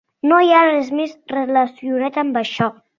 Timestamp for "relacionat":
1.37-2.21